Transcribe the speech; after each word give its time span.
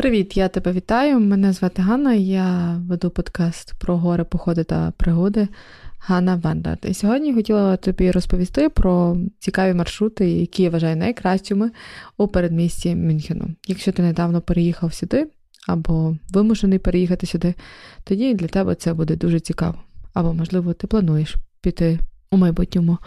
Привіт, 0.00 0.36
я 0.36 0.48
тебе 0.48 0.72
вітаю. 0.72 1.20
Мене 1.20 1.52
звати 1.52 1.82
Ганна, 1.82 2.14
я 2.14 2.80
веду 2.88 3.10
подкаст 3.10 3.74
про 3.74 3.96
гори, 3.96 4.24
походи 4.24 4.64
та 4.64 4.92
пригоди 4.96 5.48
Ганна 5.98 6.36
Вандард. 6.36 6.78
І 6.88 6.94
сьогодні 6.94 7.34
хотіла 7.34 7.76
тобі 7.76 8.10
розповісти 8.10 8.68
про 8.68 9.16
цікаві 9.38 9.74
маршрути, 9.74 10.30
які 10.30 10.62
я 10.62 10.70
вважаю 10.70 10.96
найкращими 10.96 11.70
у 12.16 12.28
передмісті 12.28 12.94
Мюнхену. 12.94 13.48
Якщо 13.66 13.92
ти 13.92 14.02
недавно 14.02 14.40
переїхав 14.40 14.94
сюди 14.94 15.28
або 15.68 16.16
вимушений 16.30 16.78
переїхати 16.78 17.26
сюди, 17.26 17.54
тоді 18.04 18.34
для 18.34 18.48
тебе 18.48 18.74
це 18.74 18.94
буде 18.94 19.16
дуже 19.16 19.40
цікаво. 19.40 19.78
Або, 20.14 20.34
можливо, 20.34 20.72
ти 20.72 20.86
плануєш 20.86 21.36
піти 21.60 21.98
у 22.30 22.36
майбутньому 22.36 22.98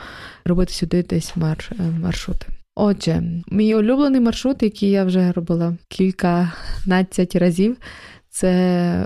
робити 0.46 0.74
сюди 0.74 1.04
десь 1.04 1.36
марш, 1.36 1.72
маршрути. 2.02 2.46
Отже, 2.76 3.24
мій 3.52 3.76
улюблений 3.76 4.22
маршрут, 4.22 4.64
який 4.64 4.90
я 4.90 5.04
вже 5.04 5.32
робила 5.32 5.78
кільканадцять 5.88 7.36
разів, 7.36 7.78
це 8.30 8.50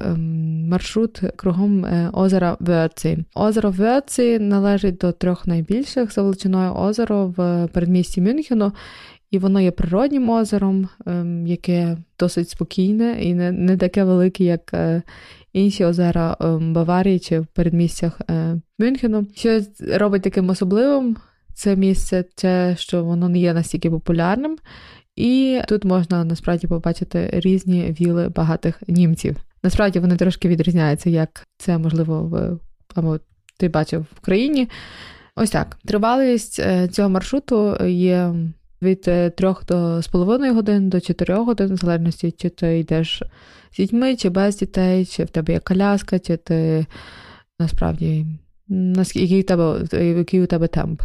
ем, 0.06 0.68
маршрут 0.68 1.22
кругом 1.36 1.86
е, 1.86 2.10
озера 2.14 2.58
Верці. 2.60 3.18
Озеро 3.36 3.72
Верці 3.72 4.40
належить 4.40 4.98
до 4.98 5.12
трьох 5.12 5.48
найбільших 5.48 6.14
за 6.14 6.22
величиною 6.22 6.74
озеро 6.74 7.34
в 7.38 7.68
передмісті 7.74 8.22
Мюнхену, 8.22 8.72
і 9.32 9.38
воно 9.38 9.62
є 9.62 9.72
природнім 9.72 10.30
озером, 10.30 10.90
ем, 11.06 11.48
яке 11.48 11.98
досить 12.20 12.50
спокійне 12.50 13.24
і 13.24 13.34
не 13.34 13.78
таке 13.78 14.04
велике, 14.04 14.44
як 14.44 14.74
е, 14.74 15.02
інші 15.54 15.86
озера 15.86 16.38
ем, 16.40 16.74
Баварії 16.74 17.20
чи 17.20 17.40
в 17.40 17.46
передмістях 17.46 18.22
е, 18.30 18.62
Мюнхену. 18.80 19.28
Що 19.36 19.62
робить 19.80 20.22
таким 20.22 20.50
особливим 20.50 21.18
це 21.58 21.76
місце, 21.76 22.24
те, 22.36 22.76
що 22.78 23.04
воно 23.04 23.30
не 23.30 23.40
є 23.40 23.54
настільки 23.54 23.90
популярним, 23.90 24.58
і 25.16 25.62
тут 25.68 25.86
можна 25.86 26.26
насправді 26.26 26.68
побачити 26.68 27.30
різні 27.34 27.96
віли 28.00 28.30
багатих 28.30 28.84
німців. 28.88 29.38
Насправді 29.64 30.00
вони 30.00 30.16
трошки 30.16 30.48
відрізняються, 30.48 31.10
як 31.10 31.44
це 31.58 31.78
можливо 31.78 32.24
в 32.24 32.60
або 32.96 33.20
ти 33.60 33.70
бачив 33.70 34.02
в 34.02 34.18
Україні. 34.18 34.70
Ось 35.36 35.50
так. 35.50 35.78
Тривалість 35.86 36.60
е, 36.60 36.88
цього 36.88 37.10
маршруту 37.10 37.86
є 37.86 38.34
від 38.82 39.02
3 39.02 39.34
до 39.68 40.02
з 40.02 40.08
половиною 40.08 40.54
годин 40.54 40.90
до 40.90 41.02
4 41.02 41.36
годин, 41.36 41.74
в 41.74 41.78
залежності, 41.78 42.32
чи 42.32 42.50
ти 42.50 42.80
йдеш 42.80 43.24
з 43.72 43.78
дітьми, 43.78 44.16
чи 44.16 44.30
без 44.30 44.58
дітей, 44.58 45.06
чи 45.06 45.24
в 45.24 45.30
тебе 45.30 45.54
є 45.54 45.60
коляска, 45.60 46.20
чи 46.20 46.38
ти 46.38 46.86
насправді 47.60 48.26
який 49.16 49.40
у 49.40 49.44
тебе, 49.44 49.84
який 49.92 50.42
у 50.42 50.46
тебе 50.46 50.68
темп. 50.68 51.02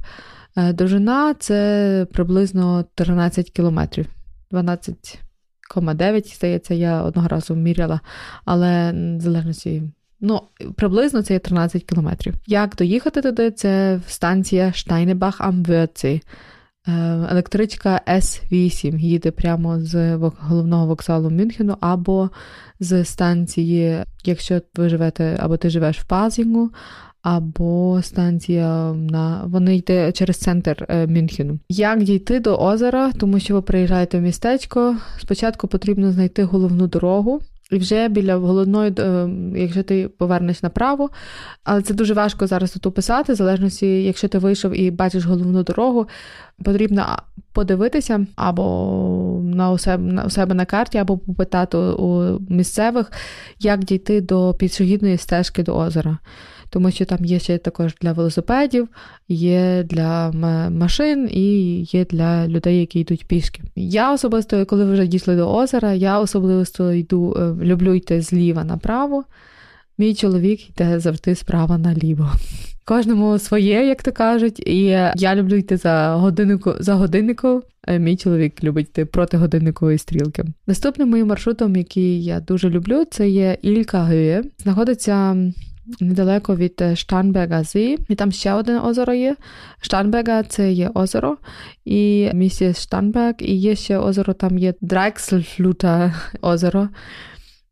Е, 0.57 0.73
довжина 0.73 1.35
це 1.35 2.07
приблизно 2.13 2.85
13 2.95 3.51
кілометрів. 3.51 4.07
12,9, 4.51 6.37
здається, 6.37 6.75
я 6.75 7.03
одного 7.03 7.29
разу 7.29 7.55
міряла, 7.55 8.01
але 8.45 8.93
в 9.17 9.21
залежності. 9.21 9.83
Ну, 10.21 10.41
приблизно 10.77 11.23
це 11.23 11.33
є 11.35 11.39
13 11.39 11.85
кілометрів. 11.85 12.35
Як 12.47 12.77
доїхати 12.77 13.23
туди? 13.23 13.51
Це 13.51 14.01
станція 14.07 14.73
Штайнебах 14.73 15.41
am 15.41 16.21
Електричка 17.31 18.01
С8 18.09 18.99
їде 18.99 19.31
прямо 19.31 19.81
з 19.81 20.17
головного 20.17 20.87
вокзалу 20.87 21.31
Мюнхену, 21.31 21.77
або 21.81 22.31
з 22.81 23.05
станції, 23.05 24.05
якщо 24.25 24.61
ви 24.75 24.89
живете, 24.89 25.37
або 25.41 25.57
ти 25.57 25.71
живеш 25.71 26.01
в 26.01 26.05
Пазінгу, 26.05 26.71
або 27.23 28.01
станція 28.03 28.93
на 28.93 29.45
вони 29.47 29.77
йде 29.77 30.13
через 30.13 30.37
центр 30.37 30.87
е, 30.89 31.07
Мюнхену. 31.07 31.59
Як 31.69 32.03
дійти 32.03 32.41
до 32.41 32.57
озера, 32.57 33.13
тому 33.13 33.39
що 33.39 33.55
ви 33.55 33.63
приїжджаєте 33.63 34.19
в 34.19 34.23
містечко, 34.23 34.97
спочатку 35.21 35.69
потрібно 35.69 36.13
знайти 36.13 36.45
головну 36.45 36.87
дорогу. 36.87 37.41
І 37.71 37.79
вже 37.79 38.09
біля 38.09 38.37
головної, 38.37 38.93
е, 38.99 39.29
якщо 39.57 39.83
ти 39.83 40.09
повернеш 40.09 40.63
направо, 40.63 41.11
але 41.65 41.83
це 41.83 41.95
дуже 41.95 42.15
важко 42.15 42.47
зараз 42.47 42.73
тут 42.73 42.87
описати, 42.87 43.33
в 43.33 43.37
залежності, 43.37 43.87
якщо 43.87 44.29
ти 44.29 44.39
вийшов 44.39 44.81
і 44.81 44.91
бачиш 44.91 45.25
головну 45.25 45.63
дорогу, 45.63 46.07
потрібно 46.65 47.07
подивитися 47.53 48.27
або 48.37 49.41
на 49.45 49.71
у 49.71 49.79
себе 49.79 50.13
на, 50.13 50.25
у 50.25 50.31
себе 50.31 50.55
на 50.55 50.65
карті, 50.65 50.99
або 50.99 51.19
попитати 51.19 51.77
у 51.77 52.39
місцевих, 52.49 53.13
як 53.61 53.85
дійти 53.85 54.21
до 54.21 54.55
пішохідної 54.59 55.17
стежки 55.19 55.63
до 55.63 55.77
озера 55.77 56.19
тому 56.73 56.91
що 56.91 57.05
там 57.05 57.25
є 57.25 57.39
ще 57.39 57.59
також 57.59 57.95
для 58.01 58.13
велосипедів, 58.13 58.89
є 59.29 59.83
для 59.83 60.31
машин 60.71 61.29
і 61.31 61.81
є 61.83 62.05
для 62.05 62.49
людей, 62.49 62.81
які 62.81 63.01
йдуть 63.01 63.27
пішки. 63.27 63.63
Я 63.77 64.13
особисто, 64.13 64.67
коли 64.67 64.85
вже 64.85 65.07
дійшли 65.07 65.37
до 65.37 65.55
озера, 65.55 65.93
я 65.93 66.21
особливо 66.21 66.93
йду, 66.93 67.37
е, 67.39 67.65
люблю 67.65 67.95
йти 67.95 68.21
зліва 68.21 68.65
направо. 68.65 69.25
Мій 69.99 70.15
чоловік 70.15 70.71
йде 70.71 71.01
завжди 71.01 71.35
справа 71.35 71.79
наліво. 71.79 72.33
Кожному 72.85 73.39
своє, 73.39 73.87
як 73.87 74.03
то 74.03 74.13
кажуть, 74.13 74.69
і 74.69 74.85
я 75.17 75.35
люблю 75.35 75.57
йти 75.57 75.77
за 75.77 76.15
годиннику 76.15 76.75
за 76.79 76.95
годинником. 76.95 77.63
Мій 77.99 78.17
чоловік 78.17 78.65
любить 78.65 78.89
йти 78.89 79.05
проти 79.05 79.37
годинникової 79.37 79.99
стрілки. 79.99 80.45
Наступним 80.67 81.11
моїм 81.11 81.27
маршрутом, 81.27 81.77
який 81.77 82.25
я 82.25 82.41
дуже 82.41 82.71
люблю, 82.71 83.05
це 83.11 83.29
є 83.29 83.59
Ілька 83.63 84.03
Гює. 84.03 84.43
Знаходиться 84.59 85.37
недалеко 86.01 86.57
від 86.57 86.83
Штанберга 86.95 87.65
Зі, 87.65 87.99
і 88.09 88.15
там 88.15 88.33
ще 88.33 88.53
одне 88.53 88.81
озеро 88.81 89.15
є. 89.15 89.37
Штанберга 89.81 90.43
це 90.43 90.73
є 90.73 90.91
озеро, 90.95 91.37
і 91.85 92.31
місце 92.35 92.75
Штанберг, 92.75 93.35
і 93.39 93.55
є 93.55 93.77
ще 93.77 93.99
озеро, 93.99 94.35
там 94.35 94.59
є 94.59 94.75
Драйксельфлюта 94.81 96.15
озеро. 96.41 96.89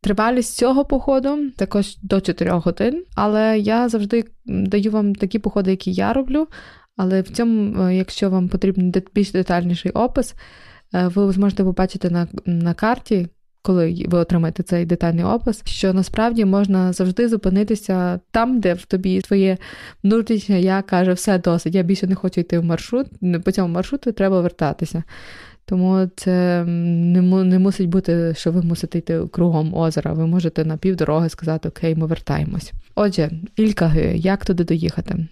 Тривалість 0.02 0.56
цього 0.56 0.84
походу 0.84 1.50
також 1.56 1.96
до 2.02 2.20
4 2.20 2.50
годин, 2.50 3.04
але 3.14 3.58
я 3.58 3.88
завжди 3.88 4.24
даю 4.46 4.90
вам 4.90 5.14
такі 5.14 5.38
походи, 5.38 5.70
які 5.70 5.92
я 5.92 6.12
роблю. 6.12 6.48
Але 6.96 7.22
в 7.22 7.28
цьому, 7.28 7.82
е, 7.82 7.96
якщо 7.96 8.30
вам 8.30 8.48
потрібен 8.48 8.92
більш 9.14 9.32
детальніший 9.32 9.92
опис, 9.92 10.34
е, 10.94 11.08
ви 11.08 11.32
зможете 11.32 11.64
побачити 11.64 12.10
на, 12.10 12.28
на 12.46 12.74
карті, 12.74 13.28
коли 13.62 14.04
ви 14.08 14.18
отримаєте 14.18 14.62
цей 14.62 14.86
детальний 14.86 15.24
опис, 15.24 15.62
що 15.64 15.92
насправді 15.92 16.44
можна 16.44 16.92
завжди 16.92 17.28
зупинитися 17.28 18.20
там, 18.30 18.60
де 18.60 18.74
в 18.74 18.84
тобі 18.84 19.20
твоє 19.20 19.56
внутрішнє 20.02 20.60
я 20.60 20.82
каже, 20.82 21.12
все 21.12 21.38
досить, 21.38 21.74
я 21.74 21.82
більше 21.82 22.06
не 22.06 22.14
хочу 22.14 22.40
йти 22.40 22.58
в 22.58 22.64
маршрут, 22.64 23.06
по 23.44 23.52
цьому 23.52 23.74
маршруту 23.74 24.12
треба 24.12 24.40
вертатися. 24.40 25.02
Тому 25.64 26.08
це 26.16 26.64
не 26.64 27.22
не 27.44 27.58
мусить 27.58 27.88
бути, 27.88 28.34
що 28.36 28.52
ви 28.52 28.62
мусите 28.62 28.98
йти 28.98 29.20
кругом 29.32 29.74
озера. 29.74 30.12
Ви 30.12 30.26
можете 30.26 30.64
на 30.64 30.76
півдороги 30.76 31.28
сказати, 31.28 31.68
окей, 31.68 31.94
ми 31.94 32.06
вертаємось. 32.06 32.72
Отже, 32.94 33.30
Ількаги, 33.56 34.16
як 34.16 34.44
туди 34.44 34.64
доїхати? 34.64 35.26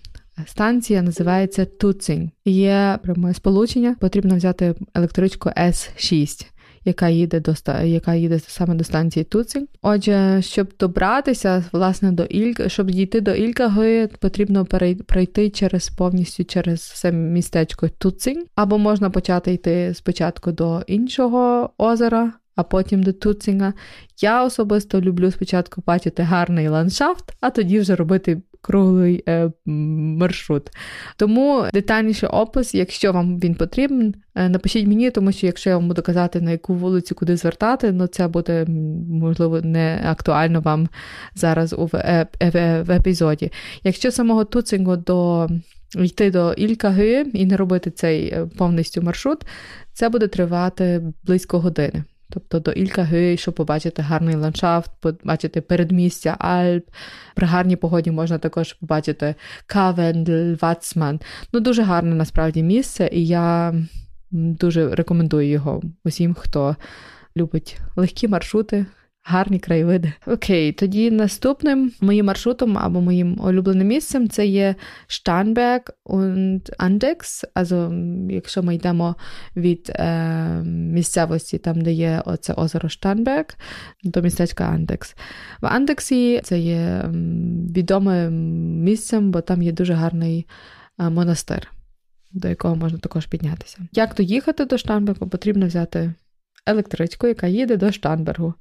Станція 0.47 1.03
називається 1.03 1.65
Туцинг. 1.65 2.29
Є 2.45 2.99
пряме 3.03 3.35
сполучення, 3.35 3.97
потрібно 4.01 4.37
взяти 4.37 4.75
електричку 4.95 5.49
С6 5.49 6.47
яка 6.89 7.09
їде 7.09 7.41
до 7.41 7.55
яка 7.85 8.15
їде 8.15 8.39
саме 8.39 8.75
до 8.75 8.85
станції 8.85 9.25
Туцинг. 9.25 9.67
Отже, 9.83 10.43
щоб 10.43 10.69
добратися 10.81 11.65
власне 11.73 12.13
до 12.13 12.25
Ілька, 12.25 12.69
щоб 12.69 12.91
дійти 12.91 13.21
до 13.21 13.35
Ількаги, 13.35 14.09
потрібно 14.21 14.65
пройти 15.07 15.51
через 15.51 15.89
повністю 15.89 16.45
через 16.45 16.81
все 16.81 17.13
містечко 17.13 17.89
Туцинг, 17.89 18.45
або 18.55 18.79
можна 18.79 19.11
почати 19.11 19.53
йти 19.53 19.93
спочатку 19.95 20.53
до 20.53 20.83
іншого 20.87 21.71
озера. 21.79 22.33
А 22.59 22.63
потім 22.63 23.03
до 23.03 23.13
Туцинга. 23.13 23.73
Я 24.21 24.45
особисто 24.45 25.01
люблю 25.01 25.31
спочатку 25.31 25.83
бачити 25.87 26.23
гарний 26.23 26.69
ландшафт, 26.69 27.25
а 27.41 27.51
тоді 27.51 27.81
вже 27.81 27.97
робити 27.97 28.43
круглий 28.61 29.25
е, 29.29 29.51
маршрут. 29.67 30.71
Тому 31.17 31.67
детальніший 31.75 32.29
опис, 32.29 32.75
якщо 32.75 33.13
вам 33.13 33.41
він 33.41 33.55
потрібен, 33.55 34.15
е, 34.35 34.49
напишіть 34.49 34.87
мені, 34.87 35.11
тому 35.11 35.33
що 35.33 35.47
якщо 35.47 35.71
я 35.71 35.77
вам 35.77 35.89
буду 35.89 36.03
казати, 36.03 36.41
на 36.41 36.51
яку 36.51 36.75
вулицю 36.75 37.15
куди 37.15 37.37
звертати, 37.37 37.93
ну 37.93 38.07
це 38.07 38.29
буде, 38.29 38.67
можливо, 39.09 39.61
не 39.61 40.03
актуально 40.07 40.61
вам 40.61 40.89
зараз 41.35 41.73
у 41.73 41.87
в, 41.87 41.97
е, 41.97 42.27
в, 42.41 42.83
в 42.83 42.91
епізоді. 42.91 43.53
Якщо 43.85 44.11
самого 44.11 44.45
Туцингу 44.45 44.97
до 44.97 45.49
йти 45.95 46.31
до 46.31 46.53
Ількаги 46.53 47.27
і 47.33 47.47
не 47.47 47.57
робити 47.57 47.91
цей 47.91 48.27
е, 48.29 48.47
повністю 48.59 49.03
маршрут, 49.03 49.47
це 49.93 50.09
буде 50.09 50.29
тривати 50.29 51.03
близько 51.25 51.59
години. 51.59 52.05
Тобто 52.31 52.61
до 52.61 52.73
Ількаги, 52.73 53.37
щоб 53.37 53.55
побачити 53.55 54.03
гарний 54.03 54.37
ландшафт, 54.37 54.91
побачити 55.01 55.61
передмістя 55.61 56.37
Альп. 56.39 56.85
При 57.35 57.47
гарній 57.47 57.77
погоді 57.77 58.11
можна 58.11 58.39
також 58.39 58.73
побачити 58.73 59.35
Кавендль, 59.67 60.55
Вацман. 60.61 61.21
Ну, 61.53 61.61
дуже 61.61 61.83
гарне 61.83 62.15
насправді 62.15 62.63
місце, 62.63 63.11
і 63.13 63.27
я 63.27 63.75
дуже 64.31 64.95
рекомендую 64.95 65.49
його 65.49 65.83
усім, 66.05 66.35
хто 66.35 66.77
любить 67.37 67.79
легкі 67.97 68.29
маршрути, 68.29 68.87
гарні 69.29 69.59
краєвиди. 69.59 70.13
Окей, 70.27 70.73
тоді 70.73 71.11
наступним 71.11 71.93
моїм 72.01 72.27
маршрутом 72.27 72.79
або 72.79 73.01
моїм 73.01 73.41
улюбленим 73.41 73.87
місцем 73.87 74.29
це 74.29 74.47
є 74.47 74.75
Starnberg 75.09 75.81
und 76.07 76.77
Andex. 76.79 77.45
Also, 77.55 77.93
якщо 78.31 78.63
ми 78.63 78.75
йдемо 78.75 79.17
від 79.57 79.93
е, 79.95 80.63
місцевості, 80.65 81.59
там, 81.59 81.81
де 81.81 81.93
є 81.93 82.23
оце 82.25 82.53
озеро 82.53 82.89
Штанберг, 82.89 83.47
до 84.05 84.23
містечка 84.23 84.65
Андекс. 84.65 85.17
В 85.63 85.67
Андексі 85.67 86.41
це 86.45 86.59
є 86.59 87.05
відомим 87.77 88.33
місцем, 88.83 89.31
бо 89.31 89.41
там 89.41 89.63
є 89.63 89.73
дуже 89.73 89.95
гарний 89.95 90.47
е, 90.99 91.11
монастир. 91.11 91.69
До 92.33 92.49
якого 92.49 92.77
можна 92.77 92.99
також 92.99 93.27
піднятися. 93.27 93.79
Як 93.93 94.15
доїхати 94.15 94.65
до 94.65 94.79
Штарнбергу, 94.79 95.29
потрібно 95.29 95.67
взяти 95.67 96.15
електричку, 96.69 97.27
яка 97.27 97.47
їде 97.47 97.77
до 97.77 97.93
Штарнбергу. 97.93 98.55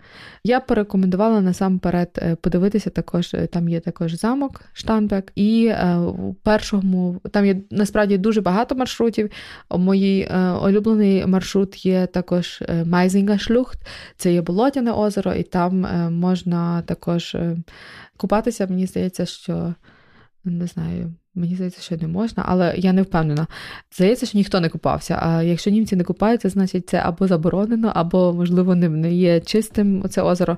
Я 0.44 0.60
порекомендувала 0.60 1.42
насамперед 1.42 2.20
е, 2.22 2.36
подивитися 2.36 2.90
також, 2.90 3.34
е, 3.34 3.48
там 3.48 3.70
є 3.70 3.80
також 3.80 4.14
замок 4.14 4.62
Штарнберг, 4.74 5.24
і 5.36 5.66
е, 5.66 5.96
у 5.98 6.34
першому 6.34 7.22
там 7.32 7.46
є 7.46 7.62
насправді 7.72 8.18
дуже 8.18 8.42
багато 8.42 8.76
маршрутів. 8.76 9.32
Мій 9.78 10.30
улюблений 10.64 11.26
маршрут 11.26 11.86
є 11.86 12.06
також 12.06 12.64
Майзінга 12.86 13.38
Шлюхт, 13.38 13.80
це 14.18 14.34
є 14.34 14.42
болотяне 14.42 14.92
озеро, 14.92 15.34
і 15.34 15.44
там 15.44 15.88
можна 16.20 16.82
також 16.82 17.38
купатися. 18.18 18.68
Мені 18.68 18.86
здається, 18.86 19.26
що 19.26 19.74
не 20.46 20.68
знаю. 20.68 21.14
Мені 21.38 21.56
здається, 21.56 21.82
що 21.82 21.98
не 21.98 22.08
можна, 22.08 22.44
але 22.48 22.76
я 22.78 22.94
не 22.94 23.02
впевнена. 23.02 23.48
Здається, 23.96 24.26
що 24.26 24.38
ніхто 24.38 24.60
не 24.60 24.70
купався. 24.70 25.20
А 25.22 25.44
якщо 25.44 25.72
німці 25.72 25.96
не 25.96 26.04
купаються, 26.04 26.50
значить 26.50 26.90
це 26.90 27.02
або 27.06 27.28
заборонено, 27.28 27.92
або, 27.96 28.34
можливо, 28.34 28.76
не 28.76 29.14
є 29.14 29.40
чистим 29.40 30.10
це 30.10 30.22
озеро. 30.22 30.58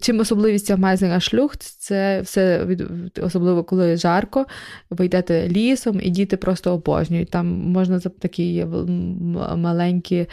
Чим 0.00 0.20
особливість 0.20 0.76
Майзинга 0.76 1.20
шлюхт, 1.20 1.62
це 1.62 2.20
все 2.20 2.64
від 2.64 2.82
особливо 3.22 3.64
коли 3.64 3.96
жарко, 3.96 4.46
ви 4.90 5.06
йдете 5.06 5.48
лісом, 5.48 6.00
і 6.02 6.10
діти 6.10 6.36
просто 6.36 6.74
обожнюють. 6.74 7.30
Там 7.30 7.46
можна 7.46 8.00
такі 8.00 8.66
маленькі. 9.56 10.26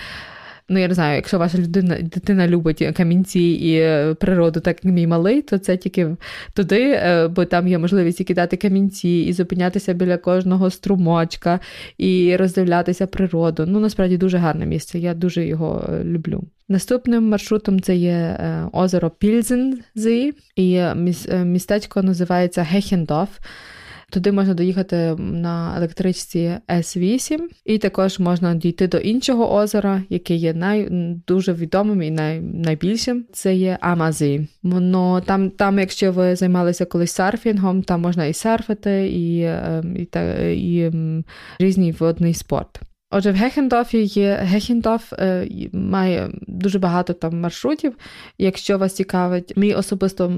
Ну, 0.70 0.80
я 0.80 0.88
не 0.88 0.94
знаю, 0.94 1.16
якщо 1.16 1.40
ваша 1.40 1.58
людина, 1.58 1.98
дитина 2.02 2.48
любить 2.48 2.92
камінці 2.98 3.40
і 3.40 3.76
е, 3.76 4.14
природу, 4.14 4.60
так 4.60 4.86
як 4.86 4.94
мій 4.94 5.08
малий, 5.08 5.42
то 5.42 5.58
це 5.58 5.78
тільки 5.78 6.16
туди, 6.54 6.82
е, 6.82 7.28
бо 7.28 7.46
там 7.46 7.68
є 7.68 7.78
можливість 7.78 8.22
і 8.22 8.24
кидати 8.24 8.58
камінці, 8.58 9.10
і 9.10 9.34
зупинятися 9.34 9.94
біля 9.94 10.18
кожного 10.18 10.70
струмочка, 10.70 11.60
і 11.98 12.36
роздивлятися 12.36 13.08
природу. 13.08 13.66
Ну, 13.68 13.80
насправді 13.80 14.18
дуже 14.18 14.38
гарне 14.38 14.66
місце. 14.66 15.00
Я 15.00 15.14
дуже 15.14 15.46
його 15.46 15.90
е, 15.90 16.04
люблю. 16.04 16.44
Наступним 16.70 17.30
маршрутом 17.30 17.80
це 17.82 17.96
є 17.96 18.40
озеро 18.74 19.10
Пільзензі, 19.10 20.34
і 20.56 20.82
містечко 21.44 22.04
називається 22.04 22.64
Гехендоф. 22.64 23.30
Туди 24.16 24.32
можна 24.32 24.54
доїхати 24.54 25.16
на 25.20 25.78
електричці 25.78 26.58
С8, 26.70 27.40
і 27.66 27.78
також 27.78 28.20
можна 28.20 28.56
дійти 28.56 28.88
до 28.88 28.98
іншого 28.98 29.54
озера, 29.54 30.04
яке 30.10 30.36
є 30.36 30.54
най, 30.54 30.88
дуже 31.28 31.54
відомим 31.54 32.02
і 32.02 32.12
най, 32.12 32.42
найбільшим. 32.42 33.26
Це 33.32 33.56
є 33.56 33.78
Амазі. 33.82 34.48
Воно 34.64 35.22
там, 35.22 35.50
там, 35.50 35.80
якщо 35.80 36.12
ви 36.12 36.36
займалися 36.36 36.86
колись 36.86 37.12
серфінгом, 37.12 37.84
там 37.84 38.02
можна 38.02 38.26
і 38.26 38.34
серфити, 38.34 39.08
і, 39.08 39.42
ем, 39.42 39.98
і, 39.98 40.08
і, 40.54 40.78
і 40.78 40.92
різний 41.60 41.92
водний 41.92 42.34
спорт. 42.34 42.82
Отже, 43.18 43.32
в 43.32 43.36
Гехендофі 43.36 44.04
є 44.04 44.36
Гехендоф 44.36 45.14
е, 45.14 45.48
має 45.74 46.30
дуже 46.48 46.80
багато 46.80 47.14
там 47.14 47.40
маршрутів. 47.40 47.98
Якщо 48.38 48.78
вас 48.78 48.94
цікавить, 48.94 49.58
мій 49.58 49.74
особисто 49.74 50.34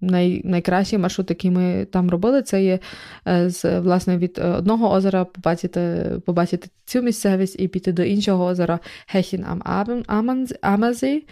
най, 0.00 0.42
найкращий 0.44 0.98
маршрут, 0.98 1.30
який 1.30 1.50
ми 1.50 1.84
там 1.84 2.10
робили, 2.10 2.42
це 2.42 2.64
є 2.64 2.78
е, 3.28 3.50
з 3.50 3.80
власне 3.80 4.18
від 4.18 4.38
одного 4.38 4.92
озера 4.92 5.24
побачити 5.24 6.04
побачити 6.26 6.68
цю 6.84 7.02
місцевість 7.02 7.60
і 7.60 7.68
піти 7.68 7.92
до 7.92 8.02
іншого 8.02 8.44
озера 8.44 8.78
Гехін 9.06 9.44
Амазі. 10.60 11.24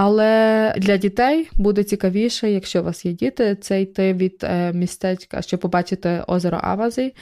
Але 0.00 0.74
для 0.76 0.96
дітей 0.96 1.50
буде 1.56 1.84
цікавіше, 1.84 2.50
якщо 2.50 2.80
у 2.80 2.84
вас 2.84 3.04
є 3.04 3.12
діти, 3.12 3.56
це 3.60 3.82
йти 3.82 4.12
від 4.14 4.40
е, 4.42 4.72
містечка, 4.72 5.42
щоб 5.42 5.60
побачити 5.60 6.22
озеро 6.26 6.60
Авазі. 6.62 7.14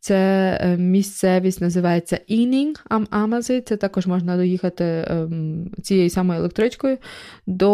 Це 0.00 0.16
е, 0.60 0.76
місцевість 0.76 1.60
називається 1.60 2.18
Інінг 2.26 2.86
Амазі. 3.10 3.60
Це 3.60 3.76
також 3.76 4.06
можна 4.06 4.36
доїхати 4.36 4.84
ем, 4.84 5.70
цією 5.82 6.10
самою 6.10 6.40
електричкою 6.40 6.98
до 7.46 7.70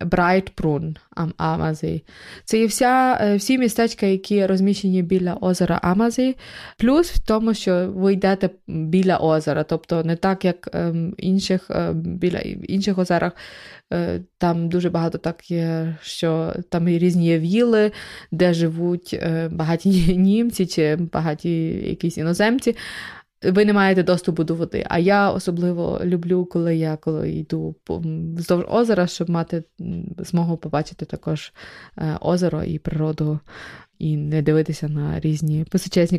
Брайтпрун 0.00 0.96
Амазі. 1.36 2.04
Це 2.44 2.58
є 2.58 2.66
вся, 2.66 3.18
е, 3.20 3.36
всі 3.36 3.58
містечка, 3.58 4.06
які 4.06 4.46
розміщені 4.46 5.02
біля 5.02 5.34
озера 5.34 5.80
Амазі. 5.82 6.36
Плюс 6.78 7.10
в 7.10 7.26
тому, 7.26 7.54
що 7.54 7.92
ви 7.94 8.12
йдете 8.12 8.50
біля 8.66 9.16
озера, 9.16 9.62
тобто 9.62 10.04
не 10.04 10.16
так, 10.16 10.44
як 10.44 10.68
ем, 10.72 11.14
інших 11.18 11.70
біля 11.94 12.38
інших 12.38 12.98
озерах. 12.98 13.32
Е, 13.92 14.20
там 14.38 14.68
дуже 14.68 14.90
багато 14.90 15.18
так 15.18 15.50
є, 15.50 15.96
що 16.02 16.54
там 16.70 16.88
і 16.88 16.98
різні 16.98 17.38
віли, 17.38 17.92
де 18.32 18.54
живуть 18.54 19.14
е, 19.14 19.48
багаті 19.52 20.16
німці 20.16 20.66
чи 20.66 20.96
багаті 20.96 21.52
якісь 21.88 22.18
іноземці. 22.18 22.76
Ви 23.42 23.64
не 23.64 23.72
маєте 23.72 24.02
доступу 24.02 24.44
до 24.44 24.54
води. 24.54 24.84
А 24.88 24.98
я 24.98 25.30
особливо 25.30 26.00
люблю, 26.04 26.44
коли 26.44 26.76
я 26.76 26.96
коли 26.96 27.30
йду 27.30 27.76
вздовж 28.36 28.64
озера, 28.68 29.06
щоб 29.06 29.30
мати 29.30 29.64
змогу 30.18 30.56
побачити 30.56 31.04
також 31.04 31.52
е, 31.98 32.18
озеро 32.20 32.64
і 32.64 32.78
природу, 32.78 33.40
і 33.98 34.16
не 34.16 34.42
дивитися 34.42 34.88
на 34.88 35.20
різні 35.20 35.66
височезні 35.72 36.18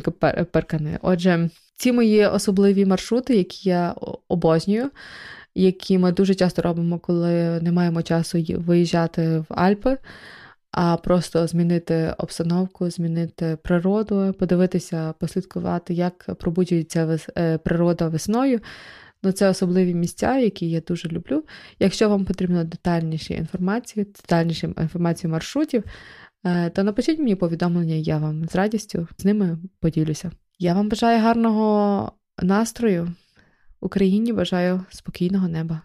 перкани. 0.51 0.99
Отже, 1.01 1.49
ці 1.75 1.91
мої 1.91 2.25
особливі 2.25 2.85
маршрути, 2.85 3.35
які 3.37 3.69
я 3.69 3.95
обожнюю 4.27 4.89
які 5.57 5.97
ми 5.97 6.11
дуже 6.11 6.35
часто 6.35 6.61
робимо, 6.61 6.99
коли 6.99 7.61
не 7.61 7.71
маємо 7.71 8.01
часу 8.01 8.45
виїжджати 8.49 9.37
в 9.39 9.45
Альпи, 9.49 9.97
а 10.79 10.97
просто 10.97 11.47
змінити 11.47 12.13
обстановку, 12.17 12.89
змінити 12.89 13.57
природу, 13.63 14.35
подивитися, 14.39 15.13
послідкувати, 15.19 15.93
як 15.93 16.35
пробуджується 16.39 17.19
е, 17.37 17.57
природа 17.57 18.07
весною. 18.07 18.59
Ну, 19.23 19.31
це 19.31 19.49
особливі 19.49 19.93
місця, 19.93 20.37
які 20.37 20.69
я 20.69 20.81
дуже 20.81 21.09
люблю. 21.09 21.43
Якщо 21.79 22.09
вам 22.09 22.25
потрібно 22.25 22.63
детальніші 22.63 23.33
інформації, 23.33 24.05
детальніша 24.05 24.67
інформацію 24.67 25.31
маршрутів, 25.31 25.83
е, 26.45 26.69
то 26.69 26.83
напишіть 26.83 27.19
мені 27.19 27.35
повідомлення, 27.35 27.95
я 27.95 28.17
вам 28.17 28.45
з 28.45 28.55
радістю 28.55 29.07
з 29.17 29.25
ними 29.25 29.57
поділюся. 29.79 30.31
Я 30.59 30.73
вам 30.73 30.89
бажаю 30.89 31.21
гарного 31.21 32.11
настрою. 32.41 33.13
Україні 33.81 34.33
бажаю 34.33 34.85
спокійного 34.89 35.47
неба. 35.47 35.81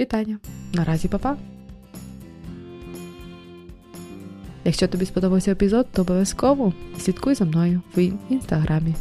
Вітання! 0.00 0.38
Наразі 0.74 1.08
папа! 1.08 1.51
Якщо 4.64 4.88
тобі 4.88 5.06
сподобався 5.06 5.52
епізод, 5.52 5.86
то 5.92 6.02
обов'язково 6.02 6.72
слідкуй 6.98 7.34
за 7.34 7.44
мною 7.44 7.80
в 7.96 8.12
інстаграмі. 8.30 8.94